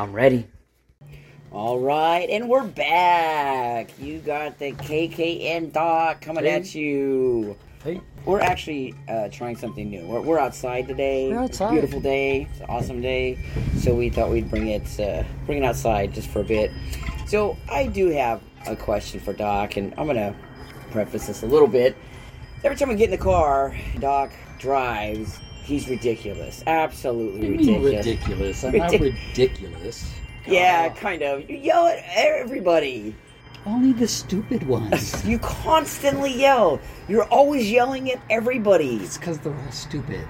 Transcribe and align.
I'm 0.00 0.14
ready. 0.14 0.46
All 1.52 1.78
right, 1.78 2.26
and 2.30 2.48
we're 2.48 2.64
back. 2.64 3.90
You 4.00 4.18
got 4.20 4.58
the 4.58 4.72
KKN 4.72 5.74
Doc 5.74 6.22
coming 6.22 6.44
Hey. 6.44 6.52
at 6.54 6.74
you. 6.74 7.54
Hey, 7.84 8.00
We're 8.24 8.40
actually 8.40 8.94
uh, 9.10 9.28
trying 9.28 9.56
something 9.56 9.90
new. 9.90 10.06
We're, 10.06 10.22
we're 10.22 10.38
outside 10.38 10.88
today. 10.88 11.28
We're 11.28 11.42
It's 11.44 11.60
a 11.60 11.64
outside. 11.64 11.72
beautiful 11.72 12.00
day. 12.00 12.48
It's 12.50 12.60
an 12.60 12.66
awesome 12.70 13.02
day. 13.02 13.44
So 13.76 13.94
we 13.94 14.08
thought 14.08 14.30
we'd 14.30 14.48
bring 14.48 14.68
it, 14.68 14.98
uh, 14.98 15.22
bring 15.44 15.58
it 15.58 15.64
outside 15.66 16.14
just 16.14 16.28
for 16.30 16.40
a 16.40 16.44
bit. 16.44 16.70
So 17.26 17.58
I 17.70 17.86
do 17.86 18.08
have 18.08 18.40
a 18.66 18.76
question 18.76 19.20
for 19.20 19.34
Doc, 19.34 19.76
and 19.76 19.92
I'm 19.98 20.06
gonna 20.06 20.34
preface 20.92 21.26
this 21.26 21.42
a 21.42 21.46
little 21.46 21.68
bit. 21.68 21.94
Every 22.64 22.74
time 22.78 22.88
we 22.88 22.94
get 22.94 23.04
in 23.04 23.10
the 23.10 23.18
car, 23.18 23.76
Doc 23.98 24.32
drives. 24.58 25.38
He's 25.70 25.88
ridiculous. 25.88 26.64
Absolutely 26.66 27.50
ridiculous. 27.50 28.04
ridiculous? 28.04 28.64
I'm 28.64 28.76
not 28.76 28.90
Ridic- 28.90 29.14
ridiculous. 29.28 30.12
Yeah, 30.44 30.88
Oh, 30.90 30.94
kind 30.98 31.22
of. 31.22 31.48
You 31.48 31.56
yell 31.58 31.86
at 31.86 32.02
everybody. 32.12 33.14
only 33.66 33.92
the 33.92 34.08
stupid 34.08 34.66
ones. 34.66 35.24
You 35.28 35.38
constantly 35.38 36.32
yell. 36.32 36.80
You're 37.06 37.22
always 37.28 37.70
yelling 37.70 38.10
at 38.10 38.20
everybody. 38.30 38.96
it's 38.96 39.16
because 39.16 39.38
they're 39.38 39.54
all 39.54 39.70
stupid. 39.70 40.26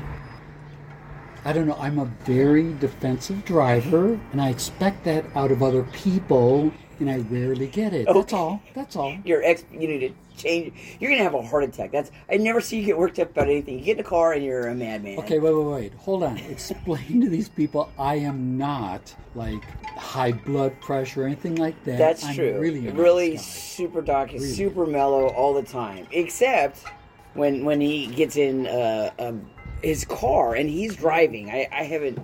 I 1.47 1.55
don't 1.55 1.66
know. 1.66 1.77
I'm 1.80 1.99
a 1.99 2.05
very 2.27 2.75
defensive 2.75 3.47
driver, 3.47 4.21
and 4.33 4.43
I 4.43 4.51
expect 4.51 5.05
that 5.05 5.24
out 5.35 5.51
of 5.51 5.63
other 5.63 5.85
people, 5.85 6.71
and 7.01 7.10
I 7.10 7.18
rarely 7.18 7.66
get 7.66 7.93
it. 7.93 8.06
That's 8.12 8.32
all. 8.32 8.62
That's 8.74 8.96
all. 8.96 9.16
Your 9.24 9.43
ex, 9.43 9.65
you 9.73 9.88
need 9.88 10.01
to 10.01 10.12
change. 10.37 10.73
You're 11.01 11.10
gonna 11.10 11.23
have 11.23 11.34
a 11.34 11.43
heart 11.43 11.65
attack. 11.65 11.90
That's 11.93 12.10
I 12.30 12.37
never 12.37 12.60
see 12.60 12.79
you 12.79 12.87
get 12.87 12.98
worked 12.98 13.18
up 13.18 13.30
about 13.30 13.48
anything. 13.48 13.79
You 13.79 13.84
get 13.84 13.98
in 13.98 14.04
a 14.04 14.09
car 14.09 14.32
and 14.34 14.45
you're 14.45 14.68
a 14.68 14.74
madman. 14.74 15.18
Okay, 15.18 15.38
wait, 15.38 15.52
wait, 15.54 15.65
wait. 15.66 15.95
Hold 15.95 16.23
on. 16.23 16.38
Explain 16.38 17.21
to 17.23 17.28
these 17.28 17.48
people 17.48 17.90
I 17.98 18.16
am 18.16 18.56
not 18.59 19.15
like 19.34 19.65
high 19.96 20.32
blood 20.32 20.78
pressure 20.80 21.23
or 21.24 21.26
anything 21.26 21.56
like 21.56 21.82
that. 21.84 21.98
That's 21.98 22.24
I'm 22.24 22.34
true. 22.34 22.59
Really, 22.60 22.88
a 22.88 22.93
really 22.93 23.30
nice 23.30 23.46
super 23.46 24.02
doc 24.02 24.32
Really. 24.32 24.46
super 24.46 24.87
mellow 24.87 25.28
all 25.28 25.54
the 25.54 25.62
time, 25.62 26.06
except 26.12 26.84
when 27.34 27.65
when 27.65 27.80
he 27.80 28.06
gets 28.09 28.37
in 28.37 28.66
uh, 28.66 29.10
um, 29.18 29.48
his 29.82 30.04
car 30.04 30.54
and 30.54 30.68
he's 30.68 30.96
driving. 30.96 31.51
I, 31.51 31.66
I 31.73 31.84
haven't 31.84 32.18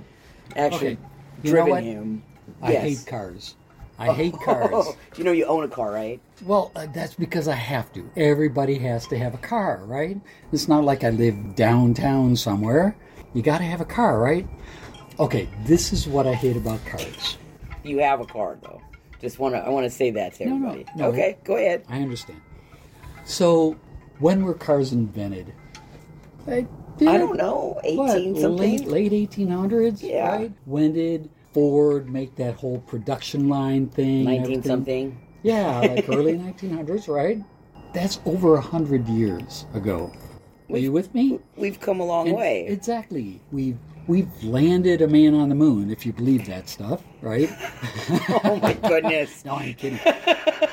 actually 0.55 0.93
Okay, 0.93 0.99
driven 1.43 1.83
him. 1.85 2.23
I 2.63 2.73
Yes. 2.73 2.83
hate 2.83 3.07
cars. 3.07 3.57
I 3.99 4.13
hate 4.13 4.35
cars. 4.45 4.87
you 5.17 5.25
know 5.25 5.33
you 5.33 5.47
own 5.47 5.65
a 5.65 5.69
car, 5.69 5.91
right? 5.93 6.21
Well, 6.45 6.71
uh, 6.77 6.87
that's 6.93 7.15
because 7.15 7.49
I 7.49 7.55
have 7.55 7.93
to. 7.95 8.09
Everybody 8.17 8.79
has 8.79 9.07
to 9.09 9.19
have 9.19 9.35
a 9.35 9.39
car, 9.39 9.81
right? 9.85 10.21
It's 10.53 10.69
not 10.69 10.85
like 10.85 11.03
I 11.05 11.11
live 11.11 11.55
downtown 11.57 12.37
somewhere. 12.37 12.97
You 13.33 13.43
got 13.43 13.59
to 13.59 13.65
have 13.65 13.81
a 13.81 13.85
car, 13.87 14.19
right? 14.19 14.47
Okay, 15.19 15.49
this 15.65 15.93
is 15.93 16.07
what 16.07 16.27
I 16.27 16.35
hate 16.35 16.57
about 16.57 16.85
cars. 16.85 17.39
You 17.85 17.99
have 18.01 18.21
a 18.21 18.27
car 18.27 18.59
though. 18.63 18.81
Just 19.21 19.39
want 19.39 19.55
to 19.55 19.61
I 19.61 19.69
want 19.71 19.85
to 19.85 19.91
say 19.91 20.11
that 20.11 20.35
to 20.35 20.47
No, 20.47 20.57
no, 20.57 20.69
everybody. 20.71 20.87
no. 20.99 21.09
Okay, 21.09 21.39
go 21.45 21.57
ahead. 21.57 21.85
I 21.89 22.01
understand. 22.03 22.41
So, 23.25 23.77
when 24.19 24.45
were 24.45 24.55
cars 24.55 24.93
invented? 24.93 25.53
I, 26.47 26.67
I 27.01 27.19
don't 27.19 27.37
know, 27.37 27.81
What, 27.83 28.17
eighteen 28.17 28.41
something. 28.41 28.87
late 28.87 28.87
late 29.13 29.31
1800s, 29.31 30.03
Yeah. 30.03 30.29
right? 30.29 30.53
When 30.65 30.93
did 30.93 31.29
Ford 31.57 32.11
make 32.11 32.37
that 32.37 32.55
whole 32.57 32.81
production 32.81 33.49
line 33.49 33.89
thing? 33.89 34.25
Nineteen 34.25 34.63
something. 34.63 35.19
Yeah, 35.43 35.79
like 35.97 36.07
early 36.07 36.35
1900s, 36.35 37.09
right? 37.09 37.43
That's 37.95 38.21
over 38.27 38.57
a 38.57 38.61
hundred 38.61 39.09
years 39.09 39.65
ago. 39.73 40.13
Are 40.71 40.77
you 40.77 40.93
with 40.93 41.15
me? 41.15 41.41
We've 41.57 41.81
come 41.81 42.01
a 42.01 42.05
long 42.05 42.29
And- 42.29 42.37
way. 42.37 42.67
Exactly. 42.67 43.41
We've 43.53 43.79
we've 44.07 44.29
landed 44.45 45.01
a 45.01 45.09
man 45.09 45.33
on 45.33 45.49
the 45.49 45.55
moon, 45.55 45.91
if 45.91 46.05
you 46.05 46.13
believe 46.13 46.45
that 46.45 46.69
stuff, 46.69 47.03
right? 47.23 47.49
oh 48.45 48.61
my 48.63 48.75
goodness. 48.75 49.43
no, 49.47 49.53
I'm 49.55 49.73
kidding. 49.73 49.99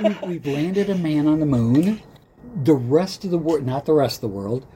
we, 0.03 0.27
we've 0.27 0.45
landed 0.45 0.89
a 0.89 0.95
man 0.95 1.27
on 1.27 1.39
the 1.39 1.45
moon. 1.45 2.01
The 2.65 2.73
rest 2.73 3.23
of 3.23 3.31
the 3.31 3.37
world, 3.37 3.65
not 3.65 3.85
the 3.85 3.93
rest 3.93 4.17
of 4.17 4.29
the 4.29 4.35
world, 4.35 4.67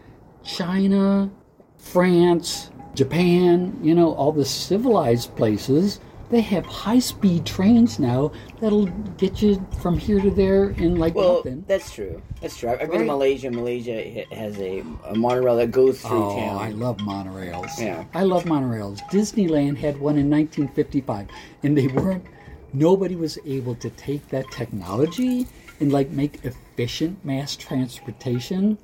China, 0.42 1.30
France, 1.78 2.72
Japan, 2.98 3.78
you 3.84 3.94
know, 3.94 4.14
all 4.16 4.32
the 4.32 4.44
civilized 4.44 5.36
places, 5.36 6.00
they 6.32 6.42
have 6.42 6.66
high 6.66 6.98
speed 6.98 7.46
trains 7.46 8.00
now 8.00 8.32
that'll 8.60 8.88
get 9.18 9.40
you 9.42 9.64
from 9.80 10.00
here 10.00 10.20
to 10.20 10.32
there 10.32 10.72
in 10.72 10.96
like 10.98 11.14
Well, 11.14 11.36
nothing. 11.36 11.64
that's 11.68 11.94
true. 11.94 12.20
That's 12.42 12.58
true. 12.58 12.72
I've 12.72 12.90
been 12.90 13.02
to 13.02 13.06
Malaysia. 13.06 13.52
Malaysia 13.52 14.26
has 14.32 14.58
a, 14.60 14.84
a 15.06 15.16
monorail 15.16 15.56
that 15.58 15.70
goes 15.72 16.02
through 16.02 16.10
town. 16.10 16.32
Oh, 16.32 16.36
town. 16.40 16.58
I 16.58 16.70
love 16.72 16.98
monorails. 16.98 17.80
Yeah. 17.80 18.04
I 18.16 18.24
love 18.24 18.46
monorails. 18.46 19.00
Disneyland 19.12 19.78
had 19.78 20.00
one 20.00 20.18
in 20.18 20.28
1955, 20.30 21.28
and 21.64 21.78
they 21.78 21.88
weren't. 21.88 22.26
Nobody 22.74 23.16
was 23.16 23.38
able 23.46 23.76
to 23.76 23.90
take 23.92 24.28
that 24.30 24.50
technology 24.52 25.48
and 25.80 25.92
like 25.94 26.10
make 26.10 26.44
efficient 26.44 27.24
mass 27.24 27.56
transportation. 27.56 28.78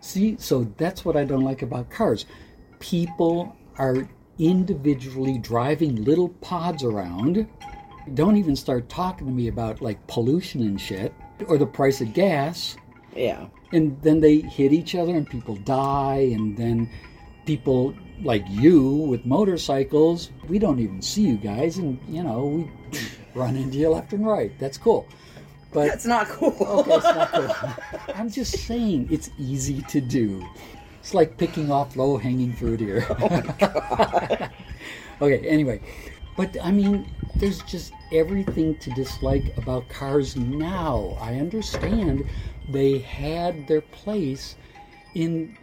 See, 0.00 0.36
so 0.38 0.64
that's 0.78 1.04
what 1.04 1.16
I 1.16 1.24
don't 1.24 1.44
like 1.44 1.60
about 1.62 1.90
cars. 1.90 2.24
People 2.80 3.54
are 3.78 4.08
individually 4.38 5.38
driving 5.38 6.04
little 6.04 6.28
pods 6.40 6.84
around. 6.84 7.48
Don't 8.14 8.36
even 8.36 8.56
start 8.56 8.88
talking 8.88 9.26
to 9.26 9.32
me 9.32 9.48
about 9.48 9.82
like 9.82 10.04
pollution 10.06 10.62
and 10.62 10.80
shit 10.80 11.12
or 11.46 11.58
the 11.58 11.66
price 11.66 12.00
of 12.00 12.12
gas 12.12 12.76
yeah. 13.14 13.46
and 13.72 14.00
then 14.02 14.20
they 14.20 14.38
hit 14.40 14.72
each 14.72 14.94
other 14.94 15.14
and 15.14 15.28
people 15.28 15.56
die 15.56 16.30
and 16.32 16.56
then 16.56 16.88
people 17.46 17.94
like 18.22 18.44
you 18.48 18.82
with 18.84 19.24
motorcycles 19.24 20.30
we 20.48 20.58
don't 20.58 20.78
even 20.80 21.00
see 21.00 21.22
you 21.22 21.36
guys 21.36 21.78
and 21.78 21.98
you 22.08 22.22
know 22.22 22.46
we 22.46 22.70
run 23.34 23.56
into 23.56 23.78
you 23.78 23.88
left 23.88 24.12
and 24.12 24.26
right 24.26 24.58
that's 24.58 24.78
cool 24.78 25.06
but 25.72 25.86
That's 25.86 26.06
not 26.06 26.26
cool. 26.28 26.56
okay 26.60 26.94
it's 26.94 27.04
not 27.04 27.32
cool 27.32 28.14
i'm 28.14 28.30
just 28.30 28.58
saying 28.66 29.08
it's 29.10 29.30
easy 29.38 29.82
to 29.82 30.00
do 30.00 30.44
it's 31.00 31.14
like 31.14 31.36
picking 31.36 31.70
off 31.70 31.96
low 31.96 32.16
hanging 32.16 32.52
fruit 32.52 32.80
here. 32.80 33.06
Oh 35.20 35.26
okay 35.26 35.48
anyway. 35.48 35.80
But 36.36 36.56
i 36.62 36.70
mean 36.70 37.10
there's 37.36 37.62
just 37.62 37.92
everything 38.12 38.76
to 38.78 38.90
dislike 38.90 39.56
about 39.56 39.88
cars 39.88 40.36
now. 40.36 41.16
I 41.20 41.36
understand 41.36 42.24
they 42.68 42.98
had 42.98 43.66
their 43.66 43.80
place 43.80 44.56
in 45.14 45.56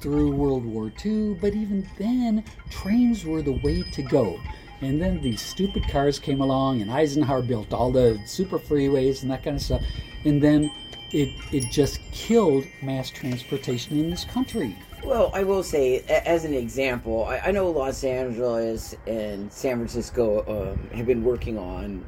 through 0.00 0.32
world 0.32 0.66
war 0.66 0.92
ii 1.06 1.34
but 1.40 1.54
even 1.54 1.88
then 1.96 2.44
trains 2.68 3.24
were 3.24 3.42
the 3.42 3.58
way 3.64 3.82
to 3.82 4.02
go. 4.02 4.38
And 4.80 5.00
then 5.00 5.22
these 5.22 5.40
stupid 5.40 5.88
cars 5.88 6.18
came 6.18 6.40
along 6.42 6.82
and 6.82 6.90
eisenhower 6.90 7.42
built 7.42 7.72
all 7.72 7.90
the 7.90 8.20
super 8.26 8.58
freeways 8.58 9.22
and 9.22 9.30
that 9.30 9.42
kind 9.42 9.56
of 9.56 9.62
stuff. 9.62 9.82
And 10.24 10.42
then 10.42 10.70
it, 11.14 11.30
it 11.52 11.70
just 11.70 12.00
killed 12.12 12.66
mass 12.82 13.08
transportation 13.08 13.98
in 13.98 14.10
this 14.10 14.24
country 14.24 14.76
Well, 15.04 15.30
I 15.32 15.44
will 15.44 15.62
say, 15.62 16.00
as 16.08 16.44
an 16.44 16.54
example, 16.54 17.24
I, 17.24 17.38
I 17.38 17.50
know 17.52 17.70
Los 17.70 18.02
Angeles 18.04 18.94
and 19.06 19.50
San 19.52 19.76
Francisco 19.76 20.72
um, 20.72 20.96
have 20.96 21.06
been 21.06 21.22
working 21.22 21.56
on 21.58 22.04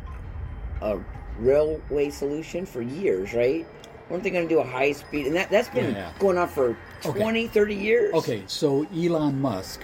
a 0.82 0.98
railway 1.38 2.10
solution 2.10 2.66
for 2.66 2.82
years, 2.82 3.32
right? 3.32 3.66
Weren't 4.08 4.22
they 4.22 4.30
going 4.30 4.48
to 4.48 4.54
do 4.54 4.60
a 4.60 4.64
high 4.66 4.92
speed? 4.92 5.26
And 5.26 5.36
that, 5.36 5.50
that's 5.50 5.68
been 5.68 5.94
Yeah. 5.94 6.12
going 6.18 6.38
on 6.38 6.48
for 6.48 6.76
Okay. 7.04 7.20
20, 7.20 7.46
30 7.48 7.74
years. 7.74 8.14
Okay, 8.14 8.42
so 8.46 8.86
Elon 8.94 9.40
Musk 9.40 9.80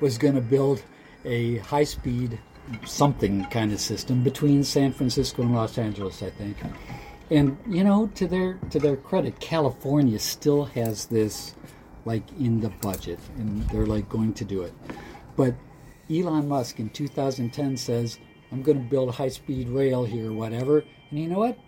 was 0.00 0.16
going 0.18 0.34
to 0.34 0.40
build 0.40 0.82
a 1.24 1.58
high 1.58 1.84
speed 1.84 2.38
something 2.84 3.44
kind 3.46 3.72
of 3.72 3.80
system 3.80 4.22
between 4.22 4.62
San 4.64 4.92
Francisco 4.92 5.42
and 5.42 5.54
Los 5.54 5.78
Angeles, 5.78 6.22
I 6.22 6.30
think. 6.30 6.56
And 7.30 7.56
you 7.68 7.84
know, 7.84 8.08
to 8.14 8.26
their 8.26 8.54
to 8.70 8.78
their 8.78 8.96
credit, 8.96 9.40
California 9.40 10.18
still 10.18 10.64
has 10.64 11.06
this 11.06 11.54
like 12.04 12.24
in 12.38 12.60
the 12.60 12.68
budget 12.68 13.18
and 13.36 13.62
they're 13.70 13.86
like 13.86 14.08
going 14.08 14.34
to 14.34 14.44
do 14.44 14.62
it. 14.62 14.74
But 15.36 15.54
Elon 16.10 16.48
Musk 16.48 16.80
in 16.80 16.90
2010 16.90 17.76
says, 17.76 18.18
"I'm 18.50 18.62
going 18.62 18.78
to 18.78 18.90
build 18.90 19.08
a 19.08 19.12
high 19.12 19.28
speed 19.28 19.68
rail 19.68 20.04
here 20.04 20.32
whatever." 20.32 20.84
And 21.10 21.18
you 21.18 21.28
know 21.28 21.38
what? 21.38 21.58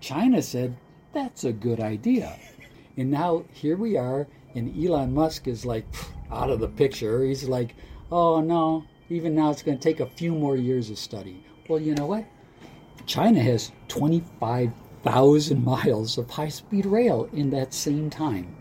China 0.00 0.42
said, 0.42 0.76
"That's 1.12 1.44
a 1.44 1.52
good 1.52 1.80
idea." 1.80 2.38
And 2.96 3.10
now 3.10 3.44
here 3.52 3.76
we 3.76 3.96
are, 3.96 4.26
and 4.54 4.76
Elon 4.76 5.14
Musk 5.14 5.48
is 5.48 5.64
like 5.64 5.86
out 6.30 6.50
of 6.50 6.60
the 6.60 6.68
picture. 6.68 7.24
He's 7.24 7.48
like, 7.48 7.74
oh 8.10 8.40
no, 8.40 8.84
even 9.08 9.34
now 9.34 9.50
it's 9.50 9.62
going 9.62 9.78
to 9.78 9.82
take 9.82 10.00
a 10.00 10.06
few 10.06 10.32
more 10.32 10.56
years 10.56 10.90
of 10.90 10.98
study. 10.98 11.44
Well, 11.68 11.80
you 11.80 11.94
know 11.94 12.06
what? 12.06 12.24
China 13.06 13.40
has 13.40 13.72
25,000 15.02 15.64
miles 15.64 16.16
of 16.16 16.30
high 16.30 16.48
speed 16.48 16.86
rail 16.86 17.28
in 17.32 17.50
that 17.50 17.74
same 17.74 18.08
time. 18.08 18.54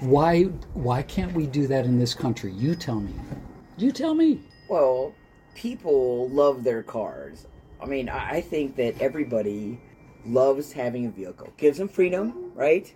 Why, 0.00 0.44
why 0.74 1.02
can't 1.02 1.32
we 1.34 1.46
do 1.46 1.66
that 1.66 1.84
in 1.84 1.98
this 1.98 2.14
country? 2.14 2.52
You 2.52 2.74
tell 2.74 3.00
me. 3.00 3.12
You 3.76 3.92
tell 3.92 4.14
me. 4.14 4.40
Well, 4.68 5.14
people 5.54 6.28
love 6.30 6.64
their 6.64 6.82
cars. 6.82 7.46
I 7.80 7.86
mean, 7.86 8.08
I 8.08 8.40
think 8.40 8.74
that 8.76 9.00
everybody 9.00 9.78
loves 10.24 10.72
having 10.72 11.06
a 11.06 11.10
vehicle. 11.10 11.52
Gives 11.58 11.78
them 11.78 11.88
freedom, 11.88 12.52
right? 12.54 12.92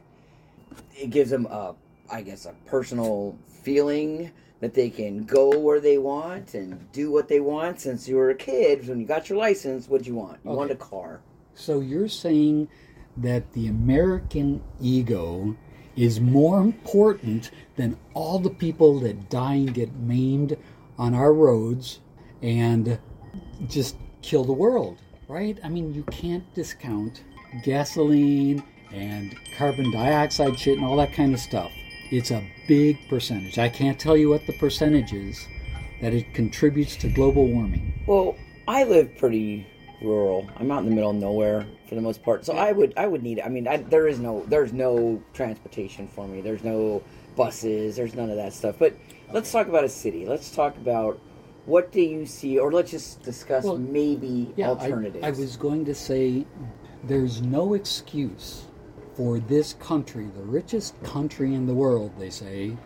It 0.97 1.11
gives 1.11 1.31
them 1.31 1.47
a, 1.47 1.75
I 2.11 2.23
guess, 2.23 2.47
a 2.47 2.55
personal 2.65 3.37
feeling 3.63 4.31
that 4.61 4.73
they 4.73 4.89
can 4.89 5.25
go 5.25 5.59
where 5.59 5.81
they 5.81 5.99
want 5.99 6.55
and 6.55 6.91
do 6.93 7.11
what 7.11 7.29
they 7.29 7.41
want. 7.41 7.81
Since 7.81 8.09
you 8.09 8.17
were 8.17 8.31
a 8.31 8.35
kid, 8.35 8.89
when 8.89 8.99
you 8.99 9.07
got 9.07 9.29
your 9.29 9.37
license, 9.39 9.87
what'd 9.87 10.07
you 10.07 10.15
want? 10.15 10.39
You 10.45 10.51
Okay. 10.51 10.57
wanted 10.57 10.73
a 10.73 10.77
car. 10.77 11.21
So 11.55 11.81
you're 11.81 12.09
saying 12.09 12.69
that 13.17 13.53
the 13.53 13.69
American 13.69 14.63
ego 14.81 15.57
is 15.97 16.21
more 16.21 16.61
important 16.61 17.51
than 17.77 17.97
all 18.15 18.39
the 18.39 18.51
people 18.51 19.01
that 19.01 19.31
die 19.31 19.55
and 19.55 19.75
get 19.75 19.93
maimed 19.95 20.57
on 20.99 21.15
our 21.15 21.33
roads 21.33 22.01
and 22.43 22.99
just 23.69 23.97
kill 24.23 24.45
the 24.45 24.53
world, 24.53 24.99
right? 25.29 25.59
I 25.65 25.69
mean, 25.69 25.95
you 25.95 26.03
can't 26.05 26.45
discount 26.55 27.25
gasoline 27.65 28.63
and 28.93 29.35
carbon 29.57 29.91
dioxide 29.91 30.59
shit 30.59 30.77
and 30.77 30.87
all 30.87 30.97
that 30.97 31.13
kind 31.13 31.33
of 31.33 31.41
stuff. 31.41 31.71
It's 32.11 32.31
a 32.31 32.47
big 32.69 32.99
percentage. 33.09 33.59
I 33.59 33.69
can't 33.69 33.99
tell 33.99 34.17
you 34.17 34.29
what 34.29 34.47
the 34.47 34.53
percentage 34.55 35.13
is 35.13 35.47
that 36.01 36.13
it 36.13 36.35
contributes 36.35 36.97
to 36.97 37.09
global 37.09 37.47
warming. 37.47 38.05
Well, 38.07 38.37
I 38.69 38.85
live 38.85 39.17
pretty 39.17 39.67
rural. 40.03 40.49
I'm 40.57 40.71
out 40.71 40.81
in 40.81 40.89
the 40.89 40.95
middle 40.95 41.11
of 41.11 41.17
nowhere 41.17 41.67
for 41.89 41.95
the 41.95 42.01
most 42.01 42.23
part. 42.23 42.45
So 42.45 42.55
I 42.55 42.73
would 42.73 42.95
I 42.97 43.07
would 43.07 43.23
need 43.23 43.41
I 43.41 43.49
mean 43.49 43.67
I, 43.67 43.79
there 43.79 44.09
is 44.09 44.19
no 44.19 44.45
there's 44.47 44.73
no 44.73 45.23
transportation 45.33 46.09
for 46.09 46.27
me. 46.27 46.41
There's 46.41 46.65
no 46.65 47.03
buses, 47.37 47.97
there's 47.97 48.15
none 48.15 48.31
of 48.31 48.37
that 48.37 48.53
stuff. 48.53 48.77
But 48.79 48.95
let's 49.33 49.51
talk 49.51 49.69
about 49.69 49.85
a 49.85 49.89
city. 49.89 50.27
Let's 50.27 50.51
talk 50.51 50.77
about 50.77 51.21
what 51.67 51.93
do 51.93 52.01
you 52.01 52.27
see 52.27 52.59
or 52.59 52.73
let's 52.73 52.91
just 52.91 53.23
discuss 53.23 53.65
Well, 53.65 53.79
maybe 53.79 54.53
Yeah, 54.57 54.69
I- 54.69 54.71
alternatives. 54.71 55.25
I, 55.25 55.31
was 55.31 55.57
going 55.57 55.85
to 55.85 55.95
say 55.95 56.47
there's 57.05 57.43
no 57.43 57.75
excuse 57.75 58.65
for 59.15 59.39
this 59.41 59.75
country, 59.75 60.27
the 60.37 60.43
richest 60.43 61.01
country 61.03 61.55
in 61.55 61.67
the 61.67 61.75
world, 61.75 62.13
they 62.19 62.31
say, 62.31 62.77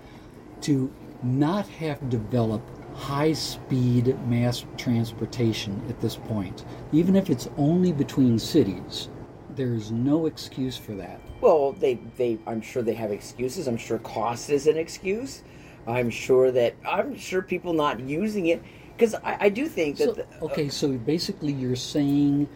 to 0.62 0.90
not 1.22 1.66
have 1.68 2.08
developed 2.08 2.79
high 2.94 3.32
speed 3.32 4.18
mass 4.28 4.64
transportation 4.76 5.82
at 5.88 6.00
this 6.00 6.16
point. 6.16 6.64
Even 6.92 7.16
if 7.16 7.30
it's 7.30 7.48
only 7.56 7.92
between 7.92 8.38
cities, 8.38 9.08
there's 9.54 9.90
no 9.90 10.26
excuse 10.26 10.76
for 10.76 10.92
that. 10.92 11.20
Well, 11.40 11.72
they, 11.72 11.94
they, 12.16 12.38
I'm 12.46 12.60
sure 12.60 12.82
they 12.82 12.94
have 12.94 13.10
excuses. 13.10 13.66
I'm 13.66 13.76
sure 13.76 13.98
cost 13.98 14.50
is 14.50 14.66
an 14.66 14.76
excuse. 14.76 15.42
I'm 15.86 16.10
sure 16.10 16.50
that 16.52 16.74
I'm 16.86 17.16
sure 17.16 17.42
people 17.42 17.72
not 17.72 18.00
using 18.00 18.46
it 18.46 18.62
because 18.96 19.14
I, 19.14 19.36
I 19.40 19.48
do 19.48 19.66
think 19.66 19.96
that. 19.96 20.04
So, 20.04 20.12
the, 20.12 20.22
uh, 20.24 20.44
okay, 20.46 20.68
so 20.68 20.92
basically 20.92 21.52
you're 21.52 21.76
saying 21.76 22.48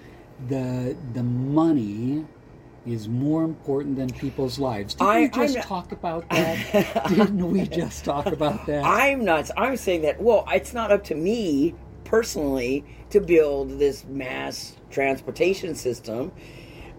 the 0.48 0.96
the 1.14 1.22
money 1.22 2.26
is 2.86 3.08
more 3.08 3.44
important 3.44 3.96
than 3.96 4.10
people's 4.10 4.58
lives. 4.58 4.94
Didn't 4.94 5.08
I- 5.08 5.20
we 5.22 5.28
just 5.28 5.56
I'm- 5.56 5.66
talk 5.66 5.92
about 5.92 6.28
that? 6.31 7.06
Didn't 7.08 7.50
we 7.50 7.62
just 7.66 8.04
talk 8.04 8.26
about 8.26 8.66
that? 8.66 8.84
I'm 8.84 9.25
not. 9.25 9.50
I'm 9.56 9.76
saying 9.76 10.02
that. 10.02 10.20
Well, 10.20 10.44
it's 10.52 10.75
not 10.75 10.90
up 10.92 11.04
to 11.04 11.14
me 11.14 11.75
personally 12.04 12.84
to 13.10 13.20
build 13.20 13.78
this 13.78 14.04
mass 14.04 14.75
transportation 14.90 15.75
system. 15.75 16.31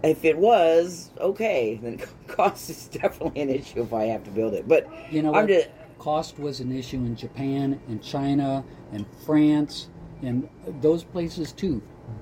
If 0.04 0.26
it 0.26 0.38
was 0.38 1.12
okay, 1.20 1.80
then 1.82 2.00
cost 2.28 2.70
is 2.70 2.88
definitely 2.88 3.42
an 3.42 3.50
issue 3.50 3.82
if 3.82 3.94
I 3.94 4.06
have 4.06 4.24
to 4.26 4.32
build 4.32 4.54
it. 4.54 4.68
But 4.68 4.88
You 5.12 5.22
know 5.22 5.30
I'm 5.34 5.44
what? 5.44 5.48
just 5.48 5.70
Cost 5.98 6.38
was 6.38 6.60
an 6.60 6.72
issue 6.72 6.98
in 6.98 7.16
Japan 7.16 7.80
and 7.88 8.04
China 8.04 8.64
and 8.92 9.06
France 9.26 9.88
and 10.22 10.48
those 10.82 11.04
places 11.04 11.52
too. 11.52 11.82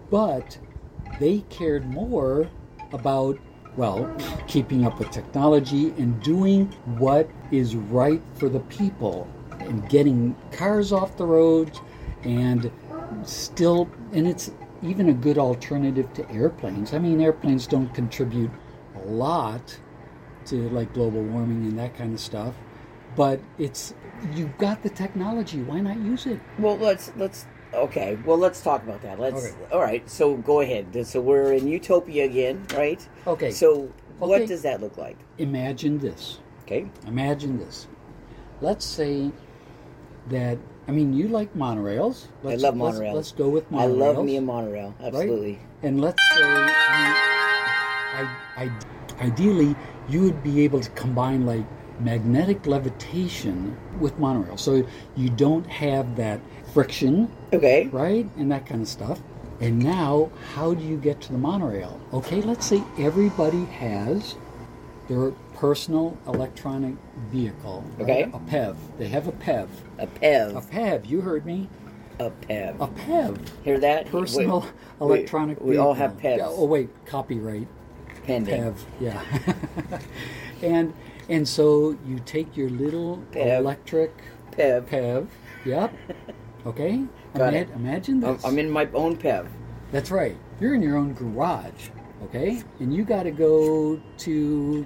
But 0.09 0.57
they 1.19 1.39
cared 1.49 1.89
more 1.89 2.49
about, 2.93 3.37
well, 3.75 4.15
keeping 4.47 4.85
up 4.85 4.99
with 4.99 5.11
technology 5.11 5.89
and 5.97 6.21
doing 6.21 6.65
what 6.97 7.29
is 7.51 7.75
right 7.75 8.21
for 8.35 8.49
the 8.49 8.59
people 8.61 9.27
and 9.59 9.87
getting 9.89 10.35
cars 10.51 10.91
off 10.91 11.17
the 11.17 11.25
roads 11.25 11.81
and 12.23 12.71
still, 13.23 13.89
and 14.11 14.27
it's 14.27 14.51
even 14.81 15.09
a 15.09 15.13
good 15.13 15.37
alternative 15.37 16.11
to 16.13 16.29
airplanes. 16.29 16.93
I 16.93 16.99
mean, 16.99 17.21
airplanes 17.21 17.67
don't 17.67 17.93
contribute 17.93 18.51
a 18.95 19.07
lot 19.07 19.79
to 20.45 20.69
like 20.69 20.93
global 20.93 21.21
warming 21.21 21.65
and 21.65 21.79
that 21.79 21.95
kind 21.95 22.13
of 22.13 22.19
stuff. 22.19 22.55
But 23.15 23.39
it's 23.57 23.93
you've 24.33 24.57
got 24.57 24.83
the 24.83 24.89
technology. 24.89 25.61
Why 25.61 25.79
not 25.79 25.97
use 25.97 26.25
it? 26.25 26.39
well. 26.57 26.77
Let's 26.77 27.11
let's 27.15 27.45
okay. 27.75 28.17
Well, 28.25 28.37
let's 28.37 28.61
talk 28.61 28.83
about 28.83 29.01
that. 29.01 29.19
Let's. 29.19 29.45
Okay. 29.47 29.55
All 29.71 29.81
right. 29.81 30.07
So 30.09 30.37
go 30.37 30.61
ahead. 30.61 31.05
So 31.05 31.21
we're 31.21 31.53
in 31.53 31.67
utopia 31.67 32.25
again, 32.25 32.65
right? 32.75 33.05
Okay. 33.27 33.51
So 33.51 33.91
what 34.19 34.41
Okay. 34.41 34.45
does 34.47 34.61
that 34.61 34.81
look 34.81 34.97
like? 34.97 35.17
Imagine 35.37 35.99
this. 35.99 36.39
Okay. 36.63 36.89
Imagine 37.07 37.57
this. 37.59 37.87
Let's 38.61 38.85
say 38.85 39.31
that 40.29 40.57
I 40.87 40.91
mean 40.91 41.13
you 41.13 41.27
like 41.27 41.53
monorails. 41.55 42.27
Let's, 42.43 42.61
love 42.63 42.77
let's- 42.77 42.97
monorails. 42.99 43.13
Let's, 43.13 43.31
go 43.31 43.49
with 43.49 43.69
monorails. 43.71 43.81
I 43.81 43.85
love 43.87 44.25
me 44.25 44.37
a 44.37 44.41
monorail. 44.41 44.95
right? 44.99 45.07
Absolutely. 45.07 45.59
And 45.81 45.99
let's 45.99 46.21
say 46.35 46.43
I 46.43 47.03
mean, 47.03 47.15
I, 48.15 48.71
I, 49.19 49.25
ideally 49.25 49.75
you 50.07 50.21
would 50.21 50.41
be 50.43 50.61
able 50.63 50.79
to 50.79 50.89
combine 50.91 51.45
like 51.45 51.65
magnetic 51.99 52.65
levitation 52.65 53.75
with 53.99 54.17
monorail, 54.19 54.57
so 54.57 54.85
you 55.15 55.29
don't 55.29 55.65
have 55.67 56.15
that 56.15 56.39
friction 56.73 57.31
Okay. 57.53 57.87
right? 57.91 58.27
And 58.37 58.51
that 58.51 58.65
kind 58.65 58.81
of 58.81 58.87
stuff. 58.87 59.19
And 59.61 59.79
now, 59.79 60.31
how 60.55 60.73
do 60.73 60.83
you 60.83 60.97
get 60.97 61.21
to 61.21 61.31
the 61.31 61.37
monorail? 61.37 61.99
Okay, 62.11 62.41
let's 62.41 62.65
say 62.65 62.83
everybody 62.97 63.65
has 63.65 64.35
their 65.07 65.31
personal 65.55 66.17
electronic 66.27 66.95
vehicle. 67.31 67.83
right? 67.97 68.03
Okay. 68.03 68.21
A 68.23 68.39
PEV. 68.39 68.75
They 68.97 69.07
have 69.07 69.27
a 69.27 69.31
PEV. 69.31 69.67
A 69.99 70.07
PEV. 70.07 70.55
A 70.57 70.61
PEV. 70.61 71.05
You 71.09 71.21
heard 71.21 71.45
me. 71.45 71.69
A 72.19 72.29
PEV. 72.31 72.75
A 72.81 72.87
PEV. 72.87 73.37
Hear 73.63 73.79
that? 73.79 74.07
Personal 74.07 74.61
Wait, 74.61 74.71
electronic 75.19 75.61
We, 75.61 75.71
we 75.71 75.77
all 75.77 75.93
have 75.93 76.13
PEVs. 76.17 76.39
Oh, 76.41 76.65
wait, 76.65 76.89
copyright. 77.05 77.67
Pending. 78.23 78.61
PEV, 78.61 78.75
yeah. 78.99 79.23
and 80.61 80.93
and 81.29 81.47
so 81.47 81.97
you 82.05 82.19
take 82.25 82.55
your 82.57 82.69
little 82.69 83.17
PEV. 83.31 83.59
electric 83.59 84.13
PEV. 84.51 84.85
PEV. 84.87 85.27
Yep. 85.65 85.93
Okay. 86.65 87.03
Got 87.35 87.49
Ima- 87.49 87.57
it. 87.63 87.69
Imagine 87.75 88.23
I'm, 88.23 88.35
this. 88.35 88.45
I'm 88.45 88.57
in 88.57 88.69
my 88.69 88.87
own 88.93 89.17
PEV. 89.17 89.47
That's 89.91 90.11
right. 90.11 90.37
You're 90.61 90.75
in 90.75 90.81
your 90.81 90.95
own 90.95 91.13
garage, 91.13 91.89
okay? 92.23 92.63
And 92.79 92.95
you 92.95 93.03
got 93.03 93.23
to 93.23 93.31
go 93.31 93.99
to, 94.19 94.85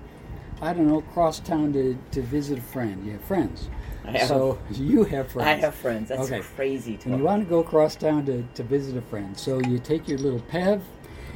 I 0.60 0.74
don't 0.74 0.88
know, 0.88 1.02
cross 1.02 1.40
town 1.40 1.74
to, 1.74 1.96
to 2.14 2.22
visit 2.24 2.58
a 2.58 2.62
friend. 2.64 3.06
You 3.06 3.12
have 3.12 3.22
friends. 3.26 3.70
I 4.06 4.18
have. 4.18 4.28
So 4.28 4.58
you 4.72 5.04
have 5.04 5.32
friends. 5.32 5.48
I 5.48 5.54
have 5.54 5.76
friends. 5.76 6.10
That's 6.10 6.32
Okay. 6.32 6.40
crazy 6.42 6.98
to 6.98 7.10
And 7.10 7.20
you 7.20 7.24
want 7.24 7.44
to 7.44 7.48
go 7.50 7.60
across 7.60 7.96
town 7.96 8.26
to, 8.26 8.42
to 8.56 8.64
visit 8.64 8.98
a 8.98 9.02
friend. 9.04 9.38
So 9.38 9.60
you 9.68 9.78
take 9.78 10.08
your 10.08 10.18
little 10.18 10.40
PEV 10.40 10.82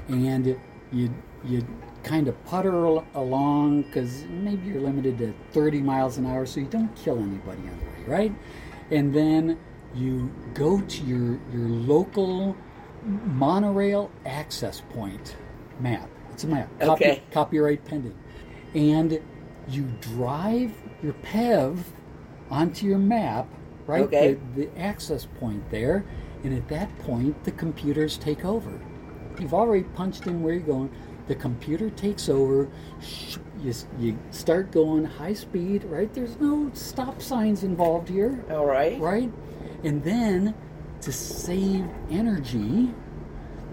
and 0.10 0.60
you, 0.92 1.14
you 1.46 1.64
kind 2.04 2.28
of 2.28 2.46
putter 2.46 2.86
along 3.16 3.84
because 3.84 4.24
maybe 4.30 4.68
you're 4.70 4.82
limited 4.82 5.18
to 5.20 5.34
30 5.52 5.82
miles 5.82 6.18
an 6.18 6.26
hour 6.26 6.46
so 6.46 6.60
you 6.60 6.66
don't 6.68 6.94
kill 6.96 7.20
anybody 7.20 7.62
on 7.62 7.80
the 7.80 7.86
way, 7.86 8.04
right? 8.08 8.36
And 8.90 9.14
then 9.14 9.60
you 9.94 10.32
go 10.54 10.82
to 10.82 11.04
your, 11.04 11.40
your 11.54 11.68
local 11.70 12.56
monorail 13.06 14.12
access 14.26 14.82
point 14.94 15.36
map. 15.80 16.10
It's 16.32 16.44
a 16.44 16.48
map. 16.48 16.70
Copy, 16.80 17.06
Okay. 17.06 17.24
Copyright 17.32 17.86
pending. 17.86 18.18
And 18.74 19.20
you 19.68 19.84
drive 20.00 20.74
your 21.04 21.14
PEV 21.14 21.84
onto 22.50 22.86
your 22.86 22.98
map, 23.00 23.48
right? 23.86 24.04
Okay. 24.04 24.38
The, 24.56 24.66
the 24.66 24.80
access 24.80 25.26
point 25.26 25.70
there. 25.72 26.06
And 26.44 26.54
at 26.54 26.68
that 26.70 26.98
point, 27.00 27.44
the 27.44 27.52
computers 27.52 28.18
take 28.18 28.46
over. 28.46 28.80
You've 29.40 29.54
already 29.54 29.84
punched 29.84 30.28
in 30.28 30.42
where 30.42 30.54
you're 30.54 30.64
going. 30.64 30.92
The 31.28 31.36
computer 31.36 31.90
takes 31.92 32.30
over. 32.30 32.68
sh- 33.02 33.38
You, 33.64 33.74
you 34.00 34.18
start 34.32 34.72
going 34.72 35.06
high 35.06 35.34
speed, 35.34 35.84
right? 35.86 36.12
There's 36.14 36.38
no 36.40 36.72
stop 36.74 37.22
signs 37.22 37.64
involved 37.64 38.10
here 38.10 38.44
All 38.50 38.66
right. 38.66 39.00
right? 39.00 39.32
And 39.84 40.04
then 40.04 40.56
to 41.02 41.12
save 41.12 41.86
energy, 42.10 42.92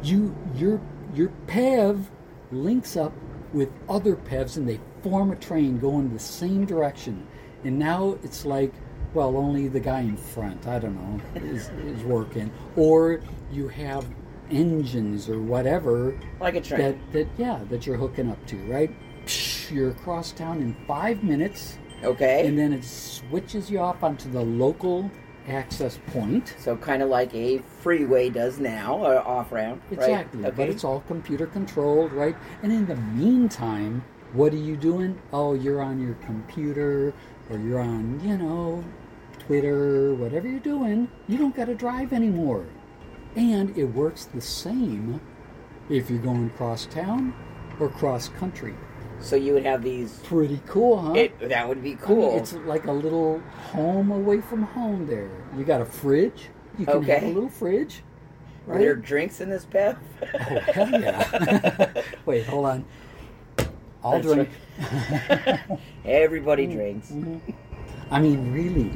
you 0.03 0.35
your 0.55 0.81
your 1.15 1.31
PEV 1.47 2.05
links 2.53 2.97
up 2.97 3.13
with 3.53 3.71
other 3.89 4.15
PEVs 4.17 4.57
and 4.59 4.69
they 4.69 4.79
form 5.03 5.31
a 5.33 5.37
train 5.37 5.79
going 5.79 6.13
the 6.13 6.19
same 6.19 6.65
direction. 6.67 7.27
And 7.65 7.79
now 7.79 8.19
it's 8.23 8.45
like, 8.45 8.73
well, 9.15 9.37
only 9.37 9.69
the 9.69 9.81
guy 9.81 10.01
in 10.01 10.17
front, 10.17 10.67
I 10.67 10.79
don't 10.79 10.95
know, 10.97 11.21
is, 11.43 11.69
is 11.85 12.03
working. 12.05 12.51
Or 12.77 13.21
you 13.51 13.69
have 13.69 14.07
engines 14.51 15.29
or 15.29 15.39
whatever 15.41 16.19
Like 16.41 16.57
a 16.57 16.61
train. 16.61 16.81
that, 16.81 17.13
that 17.13 17.29
yeah, 17.39 17.61
that 17.71 17.87
you're 17.87 17.97
hooking 17.97 18.31
up 18.31 18.45
to, 18.47 18.57
right? 18.71 18.91
Psh, 19.27 19.71
You're 19.71 19.91
across 19.91 20.33
town 20.33 20.61
in 20.61 20.75
five 20.87 21.23
minutes 21.23 21.79
okay. 22.03 22.47
and 22.47 22.59
then 22.59 22.73
it 22.73 22.85
switches 22.85 23.71
you 23.71 23.79
off 23.81 24.03
onto 24.03 24.31
the 24.31 24.41
local 24.43 25.11
access 25.49 25.99
point. 26.09 26.55
so 26.59 26.77
kind 26.77 27.03
of 27.03 27.09
like 27.09 27.35
a 27.35 27.59
freeway 27.81 28.29
does 28.29 28.59
now, 28.59 28.97
uh, 29.03 29.09
or 29.09 29.19
off 29.27 29.51
ramp. 29.53 29.83
Exactly, 29.91 30.41
Right? 30.43 30.49
Okay. 30.49 30.57
but 30.57 30.69
it's 30.69 30.85
all 30.85 31.01
computer 31.09 31.47
controlled, 31.47 32.13
right? 32.13 32.37
And 32.63 32.71
in 32.71 32.87
the 32.87 32.97
meantime, 32.97 34.05
what 34.35 34.53
are 34.53 34.57
you 34.59 34.77
doing? 34.77 35.19
Oh, 35.33 35.55
you're 35.55 35.81
on 35.81 36.01
your 36.03 36.15
computer, 36.17 37.15
or 37.49 37.59
you're 37.59 37.81
on, 37.81 38.21
you 38.23 38.37
know, 38.37 38.85
Twitter, 39.39 40.15
whatever 40.15 40.47
you're 40.47 40.61
doing, 40.61 41.09
you 41.29 41.39
don't 41.39 41.57
got 41.57 41.65
to 41.67 41.75
drive 41.75 42.13
anymore. 42.13 42.67
And 43.39 43.77
it 43.79 43.85
works 43.85 44.25
the 44.25 44.41
same 44.41 45.21
if 45.89 46.11
you're 46.11 46.19
going 46.19 46.51
cross 46.51 46.87
town 46.87 47.33
or 47.79 47.89
cross 47.89 48.29
country. 48.29 48.75
So 49.21 49.37
you 49.37 49.55
would 49.55 49.65
have 49.65 49.83
these. 49.83 50.19
Pretty 50.25 50.61
cool, 50.67 51.01
huh? 51.01 51.13
It, 51.15 51.49
that 51.49 51.69
would 51.69 51.83
be 51.83 51.91
I 51.91 51.95
mean, 51.95 52.03
cool. 52.03 52.37
it's 52.37 52.53
like 52.53 52.87
a 52.87 52.93
little 52.93 53.41
home 53.73 54.11
away 54.11 54.41
from 54.41 54.63
home 54.63 55.07
there. 55.07 55.31
You 55.57 55.65
got 55.65 55.81
a 55.81 55.85
fridge. 55.85 56.49
You 56.79 56.87
can 56.87 57.03
have 57.05 57.23
a 57.23 57.27
little 57.29 57.49
fridge. 57.49 58.03
Are 58.67 58.73
Right? 58.73 58.81
there 58.81 58.97
drinks 58.97 59.41
in 59.41 59.49
this, 59.51 59.65
Bev? 59.65 59.97
Oh, 60.23 60.27
hell 60.73 60.91
yeah. 61.01 62.03
Wait, 62.27 62.45
hold 62.47 62.67
on. 62.67 62.85
I'll 64.05 64.21
That's 64.21 64.35
drink. 64.35 64.49
Everybody 66.05 66.67
Mm. 66.69 66.73
drinks. 66.75 67.13
I 68.11 68.21
mean, 68.21 68.53
really, 68.53 68.91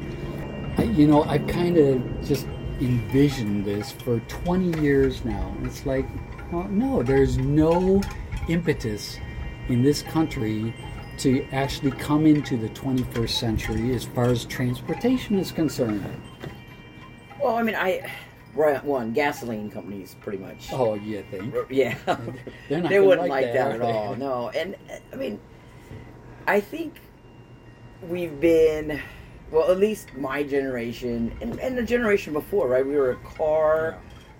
I, 0.79 0.85
you 0.91 1.07
know, 1.07 1.23
I've 1.25 1.47
kind 1.47 1.77
of 1.79 2.27
just 2.27 2.47
envisioned 2.83 3.65
this 3.65 3.93
for 3.93 4.21
20 4.21 4.81
years 4.81 5.25
now. 5.25 5.55
It's 5.63 5.87
like, 5.87 6.07
well, 6.51 6.65
no, 6.65 7.03
there's 7.03 7.39
no 7.39 8.03
impetus 8.49 9.19
in 9.69 9.83
this 9.83 10.03
country 10.03 10.75
to 11.19 11.47
actually 11.53 11.93
come 11.93 12.27
into 12.27 12.57
the 12.57 12.69
21st 12.71 13.31
century 13.31 13.95
as 13.95 14.05
far 14.05 14.25
as 14.25 14.45
transportation 14.45 15.39
is 15.39 15.53
concerned. 15.53 16.05
Well, 17.41 17.57
I 17.57 17.63
mean, 17.63 17.75
I. 17.75 18.11
Right, 18.55 18.85
one 18.85 19.15
gasoline 19.15 19.71
companies, 19.71 20.15
pretty 20.21 20.37
much. 20.37 20.69
Oh, 20.73 20.99
think? 20.99 21.55
Yeah, 21.71 21.97
They're 22.69 22.83
not 22.83 22.91
they 22.91 23.01
wouldn't 23.01 23.29
like 23.29 23.47
that, 23.47 23.79
that, 23.79 23.81
at 23.81 23.83
all. 23.83 24.15
No, 24.15 24.51
and 24.51 24.77
I 25.11 25.17
mean, 25.17 25.41
I 26.47 26.61
think 26.61 27.01
we've 28.03 28.39
been, 28.41 29.01
well, 29.53 29.71
at 29.71 29.79
least 29.79 30.15
my 30.17 30.43
generation 30.43 31.37
and, 31.43 31.61
and 31.61 31.77
the 31.77 31.83
generation 31.83 32.33
before, 32.33 32.69
right? 32.69 32.85
We 32.85 32.97
were 32.97 33.11
a 33.13 33.17
car 33.17 33.99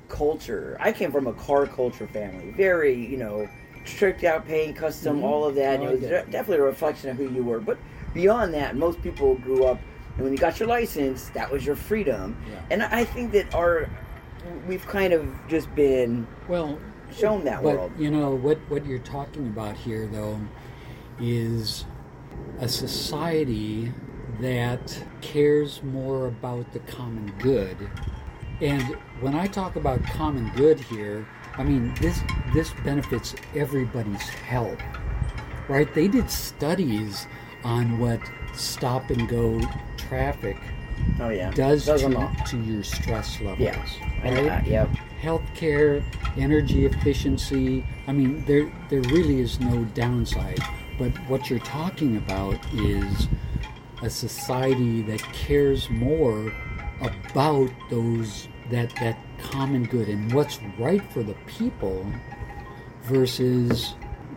culture. 0.09 0.77
I 0.81 0.91
came 0.91 1.13
from 1.13 1.27
a 1.27 1.33
car 1.35 1.67
culture 1.67 2.07
family, 2.07 2.51
very, 2.53 2.95
you 2.95 3.19
know, 3.19 3.47
tricked 3.85 4.25
out, 4.25 4.47
paying 4.47 4.73
custom, 4.75 5.21
Mhm. 5.21 5.25
all 5.25 5.45
of 5.45 5.55
that. 5.57 5.81
Oh, 5.81 5.85
it 5.85 5.91
was 5.93 6.01
de- 6.01 6.25
definitely 6.31 6.59
a 6.59 6.63
reflection 6.63 7.11
of 7.11 7.17
who 7.19 7.29
you 7.31 7.43
were. 7.45 7.61
But 7.61 7.79
beyond 8.15 8.55
that, 8.55 8.75
most 8.77 9.03
people 9.03 9.35
grew 9.37 9.65
up, 9.65 9.79
and 10.17 10.25
when 10.25 10.33
you 10.33 10.39
got 10.39 10.59
your 10.59 10.69
license, 10.69 11.29
that 11.31 11.51
was 11.51 11.65
your 11.67 11.77
freedom. 11.77 12.37
Yeah. 12.51 12.61
And 12.71 12.83
I 12.83 13.05
think 13.05 13.33
that 13.33 13.55
our, 13.55 13.89
we've 14.67 14.87
kind 14.87 15.13
of 15.13 15.27
just 15.49 15.73
been 15.75 16.27
Well, 16.49 16.79
shown 17.13 17.45
that 17.45 17.63
but 17.63 17.75
world. 17.77 17.93
you 17.99 18.11
know 18.11 18.31
what 18.35 18.59
what 18.71 18.87
you're 18.87 18.99
talking 18.99 19.47
about 19.49 19.77
here, 19.77 20.07
though, 20.07 20.41
is 21.21 21.85
a 22.61 22.69
society 22.69 23.93
that 24.43 25.05
cares 25.21 25.83
more 25.83 26.27
about 26.27 26.73
the 26.73 26.81
common 26.81 27.33
good. 27.39 27.77
And 28.61 28.83
when 29.21 29.35
I 29.35 29.47
talk 29.47 29.77
about 29.77 30.03
common 30.05 30.51
good 30.57 30.79
here, 30.79 31.27
I 31.57 31.65
mean 31.65 31.95
this 32.01 32.21
this 32.55 32.73
benefits 32.85 33.35
everybody's 33.55 34.29
health. 34.29 34.81
Right? 35.69 35.93
They 35.95 36.09
did 36.09 36.31
studies 36.31 37.27
on 37.65 37.99
what 37.99 38.21
stop 38.55 39.11
and 39.11 39.29
go 39.29 39.61
traffic 39.97 40.59
Oh 41.21 41.29
yeah, 41.29 41.51
does 41.51 41.87
Does 41.87 42.03
to, 42.03 42.33
to 42.49 42.57
your 42.59 42.83
stress 42.83 43.41
levels. 43.41 43.61
Yeah, 43.61 43.85
and, 44.23 44.47
Right? 44.47 44.63
uh, 44.63 44.69
yep. 44.69 44.89
healthcare, 45.21 46.03
energy 46.37 46.87
efficiency. 46.87 47.85
I 48.07 48.13
mean, 48.13 48.45
there 48.47 48.71
there 48.89 49.03
really 49.03 49.41
is 49.41 49.61
no 49.61 49.85
downside. 49.95 50.61
But 50.99 51.13
what 51.29 51.51
you're 51.51 51.59
talking 51.61 52.17
about 52.17 52.59
is 52.75 53.29
a 54.03 54.11
society 54.11 55.03
that 55.03 55.23
cares 55.33 55.89
more 55.91 56.53
about 57.01 57.71
those 57.91 58.49
that 58.71 58.95
that 58.97 59.19
common 59.41 59.85
good 59.85 60.09
and 60.09 60.33
what's 60.33 60.61
right 60.79 61.03
for 61.13 61.23
the 61.23 61.35
people 61.47 62.07
versus 63.03 63.95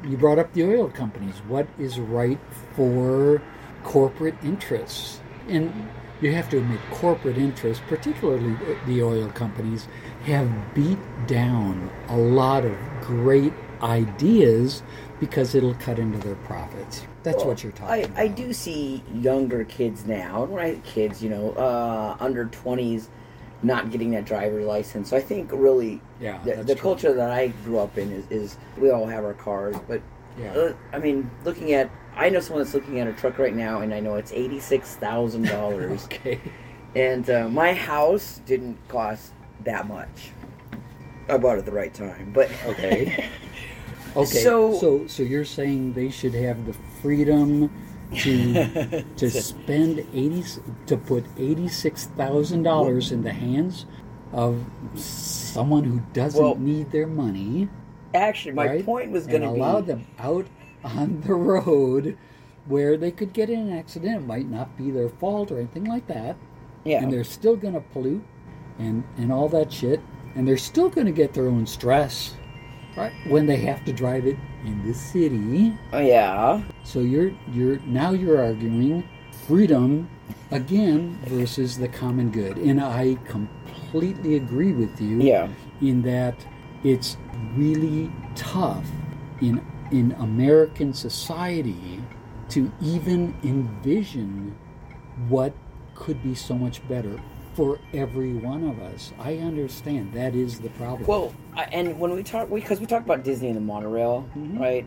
you 0.08 0.18
brought 0.18 0.40
up 0.40 0.52
the 0.54 0.64
oil 0.64 0.90
companies. 0.90 1.36
What 1.48 1.68
is 1.80 2.00
right 2.00 2.40
for 2.76 3.42
corporate 3.84 4.36
interests? 4.44 5.20
And 5.48 5.90
you 6.22 6.32
have 6.34 6.50
to 6.50 6.58
admit, 6.58 6.80
corporate 6.92 7.38
interests, 7.38 7.84
particularly 7.88 8.56
the 8.86 9.04
oil 9.04 9.30
companies, 9.30 9.88
have 10.26 10.50
beat 10.74 11.00
down 11.28 11.90
a 12.08 12.18
lot 12.18 12.66
of 12.66 12.78
great 13.02 13.54
ideas 13.82 14.82
because 15.20 15.56
it'll 15.56 15.76
cut 15.76 16.00
into 16.00 16.18
their 16.20 16.36
profits. 16.36 17.06
That's 17.26 17.44
what 17.44 17.64
you're 17.64 17.72
talking 17.72 17.88
I, 17.94 17.98
about. 17.98 18.18
I 18.20 18.28
do 18.28 18.54
see 18.54 19.04
younger 19.14 19.66
kids 19.66 20.06
now, 20.06 20.46
right? 20.46 20.82
Kids, 20.84 21.24
you 21.24 21.30
know, 21.30 21.52
uh, 21.54 22.16
under 22.20 22.46
twenties, 22.46 23.10
not 23.64 23.90
getting 23.90 24.12
that 24.12 24.26
driver's 24.26 24.64
license. 24.66 25.10
So 25.10 25.18
I 25.18 25.22
think 25.22 25.50
really, 25.52 26.02
Yeah, 26.22 26.38
the, 26.44 26.64
the 26.64 26.76
culture 26.76 27.14
that 27.14 27.32
I 27.32 27.48
grew 27.48 27.80
up 27.80 27.98
in 27.98 28.12
is, 28.12 28.26
is 28.30 28.58
we 28.78 28.92
all 28.92 29.08
have 29.08 29.24
our 29.26 29.34
cars, 29.34 29.76
but 29.88 30.02
Yeah. 30.40 30.54
uh, 30.54 30.74
I 30.94 31.00
mean, 31.00 31.30
looking 31.44 31.74
at, 31.74 31.90
I 32.16 32.30
know 32.30 32.40
someone 32.42 32.64
that's 32.64 32.76
looking 32.76 33.00
at 33.00 33.08
a 33.08 33.14
truck 33.14 33.40
right 33.40 33.56
now, 33.56 33.82
and 33.82 33.92
I 33.92 34.00
know 34.00 34.16
it's 34.16 34.32
eighty 34.32 34.60
six 34.60 34.96
thousand 34.96 35.48
dollars, 35.48 36.06
Okay. 36.12 36.40
and 36.96 37.28
uh, 37.30 37.50
my 37.50 37.74
house 37.74 38.40
didn't 38.46 38.78
cost 38.88 39.34
that 39.64 39.88
much. 39.88 40.30
I 41.28 41.38
bought 41.38 41.56
it 41.56 41.60
at 41.60 41.66
the 41.66 41.72
right 41.72 41.94
time, 41.94 42.32
but 42.36 42.52
Okay. 42.68 43.26
Okay. 44.16 44.26
So- 44.44 44.74
so 44.80 45.08
so 45.08 45.24
you're 45.24 45.46
saying 45.46 45.94
they 45.94 46.10
should 46.10 46.34
have 46.34 46.66
the 46.66 46.74
freedom 47.02 47.70
to 48.22 49.04
to 49.18 49.30
spend 49.30 50.06
eighty 50.14 50.44
to 50.86 50.96
put 50.98 51.26
eighty 51.38 51.68
six 51.68 52.06
thousand 52.16 52.64
dollars 52.64 53.12
in 53.12 53.24
the 53.24 53.34
hands 53.34 53.86
of 54.32 54.64
someone 54.96 55.84
who 55.84 56.02
doesn't 56.14 56.42
Well, 56.42 56.56
need 56.56 56.92
their 56.92 57.08
money. 57.08 57.68
Actually, 58.14 58.54
my 58.54 58.68
right? 58.68 58.86
point 58.86 59.12
was 59.12 59.28
going 59.28 59.42
to 59.42 59.50
be 59.52 59.60
allow 59.60 59.82
them 59.82 60.06
out 60.20 60.46
on 60.84 61.22
the 61.22 61.34
road 61.34 62.18
where 62.68 62.98
they 62.98 63.12
could 63.12 63.34
get 63.34 63.50
in 63.50 63.60
an 63.60 63.78
accident. 63.78 64.16
It 64.24 64.26
might 64.26 64.50
not 64.50 64.76
be 64.78 64.90
their 64.92 65.10
fault 65.10 65.52
or 65.52 65.58
anything 65.60 65.84
like 65.86 66.08
that. 66.08 66.36
yeah. 66.84 67.02
And 67.04 67.12
they're 67.12 67.24
still 67.24 67.56
going 67.56 67.74
to 67.76 67.82
pollute 67.82 68.24
and, 68.80 69.04
and 69.18 69.32
all 69.32 69.48
that 69.50 69.72
shit. 69.72 70.00
And 70.36 70.48
they're 70.48 70.58
still 70.58 70.90
going 70.90 71.06
to 71.08 71.14
get 71.14 71.34
their 71.34 71.48
own 71.48 71.68
stress 71.68 72.36
right? 72.96 73.12
when 73.28 73.46
they 73.46 73.58
have 73.58 73.84
to 73.86 73.94
drive 73.94 74.26
it 74.26 74.38
in 74.66 74.86
the 74.88 74.94
city. 74.94 75.74
Oh 75.94 76.00
yeah. 76.00 76.62
So 76.84 77.00
you're 77.00 77.32
you're 77.52 77.80
now 77.86 78.12
you're 78.12 78.42
arguing 78.44 79.08
freedom 79.48 80.10
again 80.52 81.20
versus 81.28 81.78
the 81.78 81.88
common 81.88 82.32
good. 82.32 82.58
And 82.58 82.82
I 82.82 83.18
completely 83.26 84.36
agree 84.36 84.74
with 84.74 85.00
you 85.00 85.22
Yeah. 85.22 85.50
in 85.82 86.02
that 86.04 86.46
it's 86.84 87.18
really 87.56 88.12
tough 88.36 88.86
in 89.42 89.66
in 89.92 90.14
American 90.14 90.94
society 90.94 92.02
to 92.50 92.72
even 92.82 93.36
envision 93.44 94.56
what 95.30 95.54
could 95.96 96.22
be 96.24 96.36
so 96.36 96.56
much 96.56 96.86
better 96.88 97.20
for 97.56 97.80
every 97.94 98.34
one 98.34 98.64
of 98.68 98.80
us. 98.82 99.14
I 99.18 99.38
understand 99.38 100.12
that 100.14 100.36
is 100.36 100.60
the 100.60 100.70
problem. 100.72 101.08
Well, 101.08 101.34
I, 101.56 101.64
and 101.66 101.98
when 102.00 102.12
we 102.12 102.22
talk, 102.22 102.50
because 102.50 102.80
we, 102.82 102.86
talked 102.86 103.06
about 103.06 103.24
Disney 103.24 103.48
and 103.48 103.56
the 103.58 103.62
monorail, 103.62 104.28
Mhm. 104.38 104.60
right? 104.60 104.86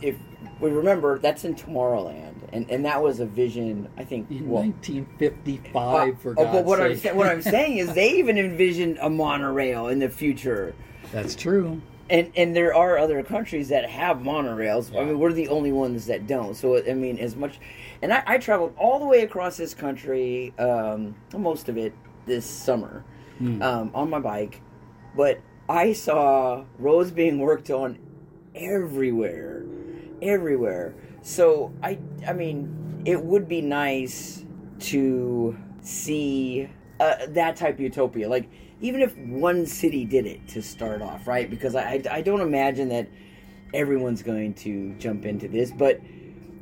If 0.00 0.16
we 0.60 0.70
remember, 0.70 1.18
that's 1.18 1.44
in 1.44 1.54
Tomorrowland, 1.54 2.34
and 2.52 2.70
and 2.70 2.84
that 2.84 3.02
was 3.02 3.20
a 3.20 3.26
vision. 3.26 3.88
I 3.98 4.04
think. 4.04 4.30
in 4.30 4.48
well, 4.48 4.62
1955, 4.62 6.20
for 6.20 6.30
oh, 6.30 6.34
God's 6.44 6.52
but 6.58 6.64
what 6.64 6.80
I'm 6.80 6.94
sake. 6.96 7.12
sa- 7.12 7.16
what 7.18 7.26
I'm 7.26 7.42
saying 7.56 7.78
is 7.78 7.92
they 7.92 8.12
even 8.12 8.38
envisioned 8.38 8.98
a 9.02 9.10
monorail 9.10 9.88
in 9.88 9.98
the 9.98 10.08
future. 10.08 10.74
That's 11.12 11.34
true. 11.34 11.80
And 12.10 12.32
and 12.36 12.56
there 12.56 12.74
are 12.74 12.98
other 12.98 13.22
countries 13.22 13.68
that 13.68 13.88
have 13.88 14.18
monorails. 14.18 14.94
I 14.98 15.04
mean, 15.04 15.18
we're 15.20 15.32
the 15.32 15.48
only 15.48 15.70
ones 15.70 16.06
that 16.06 16.26
don't. 16.26 16.54
So 16.54 16.76
I 16.84 16.92
mean, 16.94 17.18
as 17.18 17.36
much, 17.36 17.60
and 18.02 18.12
I, 18.12 18.22
I 18.26 18.38
traveled 18.38 18.74
all 18.76 18.98
the 18.98 19.06
way 19.06 19.22
across 19.22 19.56
this 19.56 19.74
country, 19.74 20.52
um, 20.58 21.14
most 21.36 21.68
of 21.68 21.78
it 21.78 21.92
this 22.26 22.44
summer, 22.44 23.04
Hmm. 23.38 23.62
um, 23.62 23.90
on 23.94 24.10
my 24.10 24.18
bike. 24.18 24.60
But 25.16 25.40
I 25.68 25.92
saw 25.92 26.64
roads 26.78 27.10
being 27.12 27.38
worked 27.38 27.70
on 27.70 27.98
everywhere, 28.56 29.64
everywhere. 30.20 30.94
So 31.22 31.72
I 31.82 31.98
I 32.26 32.32
mean, 32.32 33.02
it 33.04 33.22
would 33.22 33.48
be 33.48 33.60
nice 33.60 34.44
to 34.90 35.56
see 35.82 36.68
uh, 36.98 37.26
that 37.28 37.56
type 37.56 37.74
of 37.74 37.80
utopia. 37.80 38.28
Like 38.28 38.48
even 38.80 39.00
if 39.02 39.16
one 39.18 39.66
city 39.66 40.04
did 40.04 40.26
it 40.26 40.46
to 40.48 40.62
start 40.62 41.02
off, 41.02 41.26
right? 41.26 41.48
Because 41.50 41.74
I, 41.74 41.82
I, 41.82 42.02
I 42.10 42.22
don't 42.22 42.40
imagine 42.40 42.88
that 42.90 43.08
everyone's 43.74 44.22
going 44.22 44.54
to 44.54 44.94
jump 44.94 45.24
into 45.24 45.48
this, 45.48 45.70
but 45.70 46.00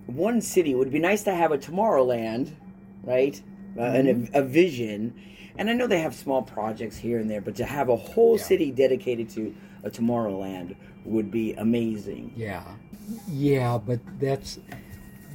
one 0.07 0.41
city 0.41 0.75
would 0.75 0.91
be 0.91 0.99
nice 0.99 1.23
to 1.25 1.35
have 1.35 1.53
a 1.53 1.59
Tomorrowland, 1.59 2.53
right? 3.05 3.41
Uh, 3.77 3.83
and 3.83 4.29
a, 4.35 4.41
a 4.41 4.43
vision. 4.43 5.15
And 5.57 5.71
I 5.71 5.73
know 5.73 5.87
they 5.87 6.01
have 6.01 6.15
small 6.15 6.43
projects 6.43 6.97
here 6.97 7.19
and 7.19 7.31
there, 7.31 7.41
but 7.41 7.57
to 7.57 7.65
have 7.65 7.89
a 7.89 7.97
whole 7.97 8.37
Yeah. 8.37 8.43
city 8.43 8.71
dedicated 8.71 9.29
to 9.31 9.55
a 9.85 9.91
Tomorrowland 9.91 10.77
would 11.05 11.31
be 11.31 11.53
amazing. 11.55 12.33
Yeah, 12.37 12.65
yeah, 13.29 13.79
but 13.79 14.01
that's 14.19 14.59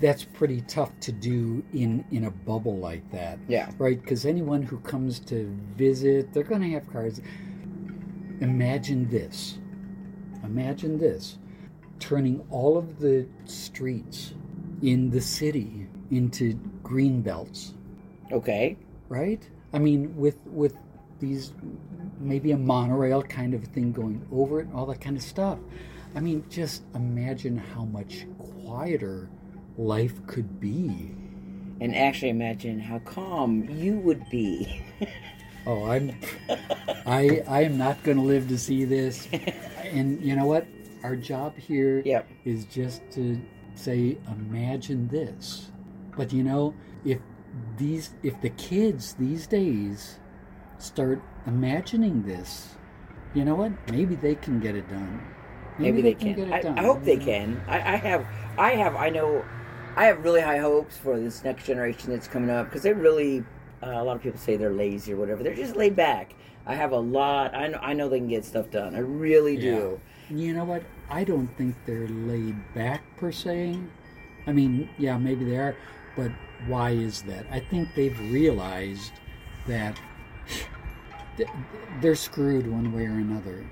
that's 0.03 0.25
pretty 0.25 0.59
tough 0.67 0.91
to 0.99 1.13
do 1.13 1.63
in 1.73 2.03
in 2.11 2.25
a 2.25 2.31
bubble 2.31 2.77
like 2.77 3.09
that. 3.11 3.39
Yeah. 3.47 3.71
Right? 3.77 3.99
Because 4.01 4.25
anyone 4.25 4.61
who 4.61 4.77
comes 4.79 5.17
to 5.31 5.49
visit, 5.77 6.33
they're 6.33 6.43
going 6.43 6.61
to 6.61 6.71
have 6.71 6.91
cars. 6.91 7.21
Imagine 8.41 9.09
this. 9.09 9.59
Imagine 10.43 10.97
this. 10.97 11.37
Turning 11.99 12.45
all 12.51 12.77
of 12.77 12.99
the 12.99 13.25
streets 13.45 14.33
in 14.81 15.09
the 15.09 15.21
city 15.21 15.87
into 16.11 16.55
green 16.83 17.21
belts, 17.21 17.73
Okay. 18.29 18.75
right? 19.07 19.49
I 19.71 19.79
mean, 19.79 20.13
with 20.17 20.45
with 20.47 20.75
these 21.21 21.53
maybe 22.19 22.51
a 22.51 22.57
monorail 22.57 23.23
kind 23.23 23.53
of 23.53 23.63
thing 23.67 23.93
going 23.93 24.21
over 24.33 24.59
it, 24.59 24.67
all 24.73 24.85
that 24.87 24.99
kind 24.99 25.15
of 25.15 25.23
stuff. 25.23 25.59
I 26.13 26.19
mean, 26.19 26.43
just 26.49 26.83
imagine 26.93 27.55
how 27.57 27.85
much 27.85 28.25
quieter 28.65 29.29
life 29.77 30.25
could 30.27 30.59
be. 30.59 31.15
And 31.81 31.95
actually, 31.95 32.29
imagine 32.29 32.79
how 32.79 32.99
calm 32.99 33.67
you 33.69 33.97
would 33.99 34.29
be. 34.29 34.81
Oh, 35.65 35.85
I'm 35.85 36.11
I 37.05 37.41
I 37.47 37.63
am 37.63 37.77
not 37.77 38.03
going 38.03 38.17
to 38.17 38.23
live 38.23 38.47
to 38.49 38.57
see 38.57 38.83
this. 38.83 39.27
And 39.83 40.21
you 40.21 40.35
know 40.35 40.45
what? 40.45 40.67
Our 41.03 41.15
job 41.15 41.57
here 41.57 41.99
is 41.99 42.05
Yep. 42.05 42.27
just 42.69 43.09
to 43.11 43.39
say 43.75 44.17
imagine 44.27 45.07
this. 45.07 45.71
But 46.17 46.33
you 46.33 46.43
know, 46.43 46.73
if 47.05 47.19
these 47.77 48.13
if 48.23 48.39
the 48.41 48.49
kids 48.51 49.13
these 49.13 49.47
days 49.47 50.19
start 50.79 51.21
imagining 51.47 52.23
this, 52.23 52.75
you 53.33 53.45
know 53.45 53.55
what? 53.55 53.71
Maybe 53.91 54.15
they 54.15 54.35
can 54.35 54.59
get 54.59 54.75
it 54.75 54.89
done. 54.89 55.21
Maybe, 55.79 56.01
they, 56.01 56.13
can, 56.13 56.35
can. 56.35 56.45
get 56.45 56.53
I, 56.53 56.57
it 56.59 56.61
done. 56.63 56.77
I 56.77 56.83
hope 56.83 57.03
they 57.03 57.17
can. 57.17 57.61
I, 57.67 57.93
I 57.93 57.95
have. 57.95 58.25
I 58.57 58.71
have. 58.75 58.95
I 58.95 59.09
know. 59.09 59.43
I 59.95 60.05
have 60.05 60.23
really 60.23 60.41
high 60.41 60.57
hopes 60.57 60.97
for 60.97 61.19
this 61.19 61.43
next 61.43 61.65
generation 61.65 62.09
that's 62.09 62.27
coming 62.27 62.49
up 62.49 62.67
because 62.67 62.83
they 62.83 62.93
really. 62.93 63.43
Uh, 63.81 64.01
a 64.01 64.03
lot 64.03 64.15
of 64.15 64.23
people 64.23 64.39
say 64.39 64.55
they're 64.55 64.71
lazy 64.71 65.11
or 65.11 65.17
whatever. 65.17 65.43
They're 65.43 65.53
just 65.53 65.75
laid 65.75 65.93
back. 65.93 66.33
I 66.65 66.73
have 66.73 66.93
a 66.93 66.97
lot. 66.97 67.53
I 67.53 67.67
know. 67.67 67.79
I 67.81 67.93
know 67.93 68.07
they 68.07 68.19
can 68.19 68.29
get 68.29 68.45
stuff 68.45 68.71
done. 68.71 68.95
I 68.95 68.99
really 68.99 69.57
do. 69.57 69.99
You 70.29 70.53
know 70.53 70.63
what? 70.63 70.83
I 71.09 71.25
don't 71.25 71.49
think 71.57 71.75
they're 71.85 72.07
laid 72.07 72.55
back 72.73 73.03
per 73.17 73.31
se. 73.31 73.77
I 74.47 74.51
mean, 74.51 74.89
yeah, 74.97 75.17
maybe 75.17 75.43
they 75.45 75.57
are, 75.57 75.75
but 76.15 76.31
why 76.67 76.91
is 76.91 77.21
that? 77.23 77.45
I 77.51 77.59
think 77.59 77.89
they've 77.95 78.17
realized 78.31 79.11
that 79.67 79.99
they're 82.01 82.15
screwed 82.15 82.67
one 82.67 82.93
way 82.93 83.05
or 83.05 83.11
another. 83.11 83.65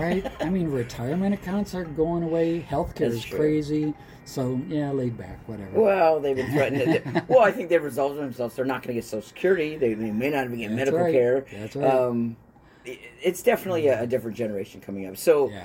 Right? 0.00 0.32
I 0.40 0.50
mean, 0.50 0.70
retirement 0.70 1.34
accounts 1.34 1.74
are 1.74 1.84
going 1.84 2.22
away. 2.22 2.60
Healthcare 2.68 2.94
That's 3.10 3.14
is 3.16 3.24
true. 3.24 3.38
crazy. 3.38 3.94
So 4.24 4.60
yeah, 4.68 4.90
laid 4.90 5.16
back, 5.16 5.38
whatever. 5.48 5.80
Well, 5.80 6.18
they've 6.20 6.34
been 6.36 6.50
threatening. 6.52 7.22
well, 7.28 7.40
I 7.42 7.52
think 7.52 7.68
they've 7.68 7.82
resolved 7.82 8.18
themselves. 8.18 8.56
They're 8.56 8.64
not 8.64 8.82
going 8.82 8.88
to 8.88 9.00
get 9.00 9.04
Social 9.04 9.22
Security. 9.26 9.76
They, 9.76 9.94
they 9.94 10.10
may 10.10 10.30
not 10.30 10.46
even 10.46 10.58
get 10.58 10.68
That's 10.68 10.76
medical 10.78 10.98
right. 11.00 11.12
care. 11.12 11.44
That's 11.52 11.76
right. 11.76 11.90
Um, 11.94 12.36
it- 12.84 12.98
it's 13.22 13.42
definitely 13.42 13.86
a, 13.88 14.02
a 14.02 14.06
different 14.06 14.36
generation 14.36 14.80
coming 14.80 15.06
up. 15.06 15.16
So 15.16 15.50
yeah. 15.50 15.64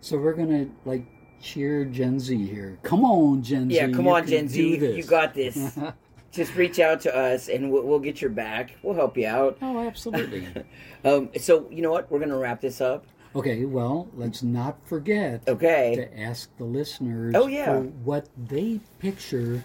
So 0.00 0.16
we're 0.18 0.32
gonna 0.34 0.66
like 0.84 1.04
cheer 1.42 1.84
Gen 1.84 2.18
Z 2.20 2.36
here. 2.46 2.78
Come 2.82 3.04
on, 3.04 3.42
Gen 3.42 3.68
Z. 3.68 3.74
yeah, 3.76 3.88
come 3.90 4.04
you 4.06 4.14
on, 4.14 4.26
Gen 4.26 4.48
Z, 4.48 4.76
this. 4.76 4.96
you 4.96 5.02
got 5.04 5.34
this. 5.34 5.78
Just 6.32 6.54
reach 6.54 6.78
out 6.78 7.00
to 7.02 7.16
us, 7.16 7.48
and 7.48 7.72
we'll, 7.72 7.82
we'll 7.82 7.98
get 7.98 8.20
your 8.20 8.30
back. 8.30 8.76
We'll 8.84 8.94
help 8.94 9.16
you 9.16 9.26
out. 9.26 9.58
oh, 9.62 9.80
absolutely. 9.80 10.46
Um, 11.02 11.30
so 11.40 11.66
you 11.70 11.80
know 11.80 11.90
what? 11.90 12.10
We're 12.10 12.18
going 12.18 12.28
to 12.30 12.36
wrap 12.36 12.60
this 12.60 12.82
up. 12.82 13.06
Okay, 13.34 13.64
well, 13.64 14.08
let's 14.16 14.42
not 14.42 14.76
forget 14.86 15.42
Okay. 15.46 15.94
to 15.94 16.18
ask 16.20 16.50
the 16.56 16.64
listeners 16.64 17.34
Oh, 17.36 17.46
yeah. 17.46 17.66
for 17.66 17.80
what 18.04 18.28
they 18.48 18.80
picture 18.98 19.62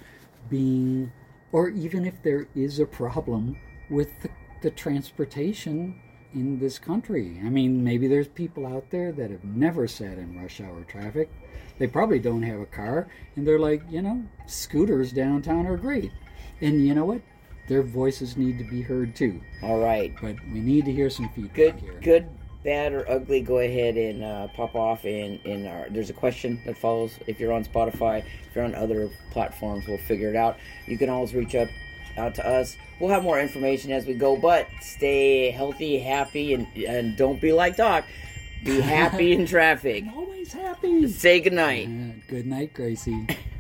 being, 0.49 1.11
or 1.51 1.69
even 1.69 2.05
if 2.05 2.21
there 2.21 2.47
is 2.55 2.79
a 2.79 2.85
problem 2.85 3.57
with 3.89 4.09
the, 4.21 4.29
the 4.61 4.69
transportation 4.69 5.99
in 6.35 6.59
this 6.59 6.77
country. 6.77 7.39
I 7.43 7.49
mean, 7.49 7.83
maybe 7.83 8.07
there's 8.07 8.27
people 8.27 8.67
out 8.67 8.89
there 8.91 9.11
that 9.13 9.31
have 9.31 9.43
never 9.43 9.87
sat 9.87 10.17
in 10.19 10.39
rush 10.39 10.61
hour 10.61 10.83
traffic. 10.83 11.31
They 11.79 11.87
probably 11.87 12.19
don't 12.19 12.43
have 12.43 12.59
a 12.59 12.65
car, 12.67 13.07
and 13.35 13.47
they're 13.47 13.59
like, 13.59 13.81
you 13.89 14.01
know, 14.01 14.23
scooters 14.45 15.11
downtown 15.11 15.65
are 15.65 15.77
great. 15.77 16.11
And 16.61 16.85
you 16.85 16.93
know 16.93 17.05
what? 17.05 17.21
Their 17.67 17.81
voices 17.81 18.37
need 18.37 18.59
to 18.59 18.63
be 18.63 18.81
heard 18.81 19.15
too. 19.15 19.41
All 19.63 19.79
right. 19.79 20.13
But 20.21 20.35
we 20.53 20.59
need 20.59 20.85
to 20.85 20.91
hear 20.91 21.09
some 21.09 21.29
feedback 21.29 21.55
Good, 21.55 21.79
here. 21.79 21.99
good, 22.01 22.29
bad, 22.65 22.91
or 22.91 23.09
ugly. 23.09 23.39
Go 23.39 23.59
ahead 23.59 23.95
and 23.95 24.23
uh, 24.23 24.47
pop 24.49 24.75
off. 24.75 25.05
In 25.05 25.39
in 25.45 25.65
our 25.67 25.87
there's 25.89 26.09
a 26.09 26.13
question 26.13 26.59
that 26.65 26.77
follows. 26.77 27.17
If 27.27 27.39
you're 27.39 27.53
on 27.53 27.63
Spotify, 27.63 28.19
if 28.19 28.55
you're 28.55 28.65
on 28.65 28.75
other 28.75 29.09
platforms, 29.31 29.87
we'll 29.87 29.97
figure 29.99 30.29
it 30.29 30.35
out. 30.35 30.57
You 30.87 30.97
can 30.97 31.09
always 31.09 31.33
reach 31.33 31.55
up 31.55 31.69
out 32.17 32.35
to 32.35 32.45
us. 32.45 32.75
We'll 32.99 33.11
have 33.11 33.23
more 33.23 33.39
information 33.39 33.91
as 33.91 34.05
we 34.05 34.13
go. 34.15 34.35
But 34.35 34.67
stay 34.81 35.51
healthy, 35.51 35.99
happy, 35.99 36.53
and 36.53 36.67
and 36.75 37.15
don't 37.15 37.39
be 37.39 37.53
like 37.53 37.77
Doc. 37.77 38.03
Be 38.65 38.81
happy 38.81 39.31
in 39.37 39.45
traffic. 39.45 40.03
Always 40.13 40.51
happy. 40.51 41.07
Say 41.07 41.39
goodnight. 41.39 41.87
Uh, 41.87 42.19
good 42.27 42.45
night, 42.47 42.73
Gracie. 42.73 43.27